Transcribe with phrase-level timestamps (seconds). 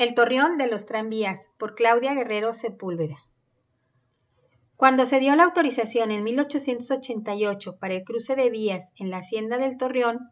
[0.00, 3.18] El Torreón de los Tranvías por Claudia Guerrero Sepúlveda.
[4.76, 9.58] Cuando se dio la autorización en 1888 para el cruce de vías en la hacienda
[9.58, 10.30] del Torreón,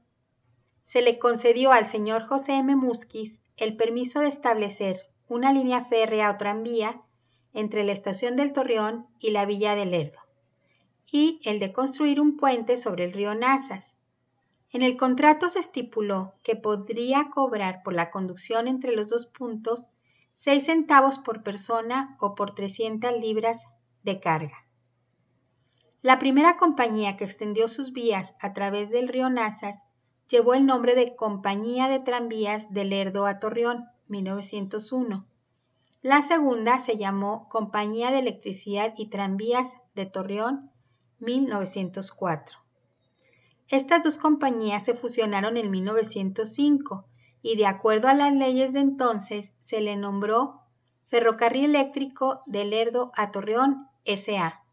[0.81, 2.77] se le concedió al señor José M.
[2.77, 4.97] Musquiz el permiso de establecer
[5.29, 7.03] una línea férrea o tranvía
[7.53, 10.21] entre la estación del Torreón y la villa de Lerdo,
[11.13, 13.98] y el de construir un puente sobre el río Nazas,
[14.73, 19.91] en el contrato se estipuló que podría cobrar por la conducción entre los dos puntos
[20.33, 23.67] seis centavos por persona o por 300 libras
[24.05, 24.67] de carga.
[26.01, 29.87] La primera compañía que extendió sus vías a través del río Nazas
[30.29, 35.27] llevó el nombre de Compañía de Tranvías de Lerdo a Torreón, 1901.
[36.03, 40.71] La segunda se llamó Compañía de Electricidad y Tranvías de Torreón,
[41.19, 42.68] 1904.
[43.71, 47.07] Estas dos compañías se fusionaron en 1905
[47.43, 50.63] y de acuerdo a las leyes de entonces se le nombró
[51.05, 54.65] Ferrocarril Eléctrico de Lerdo a Torreón S.A.,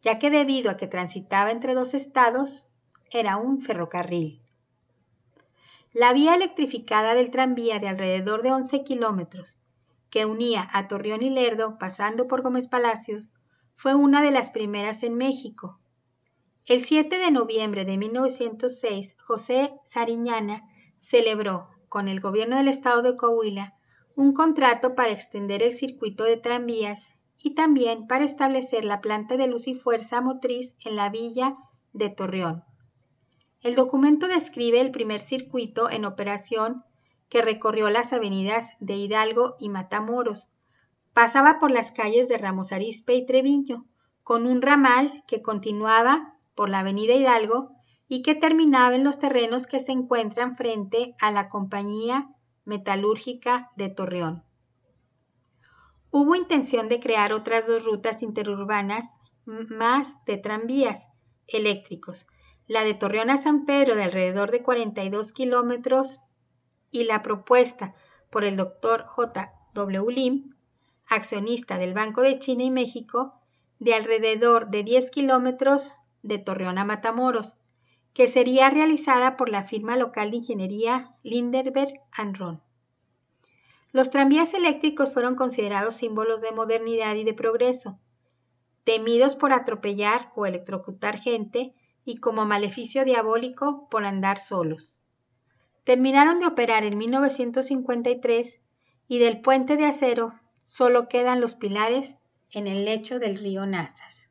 [0.00, 2.68] ya que debido a que transitaba entre dos estados,
[3.10, 4.40] era un ferrocarril.
[5.92, 9.58] La vía electrificada del tranvía de alrededor de 11 kilómetros,
[10.08, 13.30] que unía a Torreón y Lerdo pasando por Gómez Palacios,
[13.76, 15.78] fue una de las primeras en México
[16.66, 23.16] el 7 de noviembre de 1906, José Sariñana celebró, con el gobierno del estado de
[23.16, 23.74] Coahuila,
[24.16, 29.46] un contrato para extender el circuito de tranvías y también para establecer la planta de
[29.46, 31.56] luz y fuerza motriz en la villa
[31.92, 32.64] de Torreón.
[33.60, 36.82] El documento describe el primer circuito en operación
[37.28, 40.48] que recorrió las avenidas de Hidalgo y Matamoros.
[41.12, 43.86] Pasaba por las calles de Ramos Arizpe y Treviño,
[44.22, 47.70] con un ramal que continuaba por la avenida Hidalgo
[48.08, 52.30] y que terminaba en los terrenos que se encuentran frente a la compañía
[52.64, 54.44] metalúrgica de Torreón.
[56.10, 61.08] Hubo intención de crear otras dos rutas interurbanas más de tranvías
[61.48, 62.26] eléctricos,
[62.66, 66.20] la de Torreón a San Pedro de alrededor de 42 kilómetros
[66.90, 67.94] y la propuesta
[68.30, 69.52] por el doctor J.
[69.74, 70.12] W.
[70.12, 70.54] Lim,
[71.08, 73.40] accionista del Banco de China y México,
[73.78, 77.56] de alrededor de 10 kilómetros de Torreón a Matamoros,
[78.14, 82.00] que sería realizada por la firma local de ingeniería Linderberg
[82.32, 82.62] Ron.
[83.92, 87.98] Los tranvías eléctricos fueron considerados símbolos de modernidad y de progreso,
[88.84, 91.74] temidos por atropellar o electrocutar gente
[92.04, 94.98] y como maleficio diabólico por andar solos.
[95.84, 98.60] Terminaron de operar en 1953
[99.06, 100.32] y del puente de acero
[100.64, 102.16] solo quedan los pilares
[102.50, 104.23] en el lecho del río Nazas.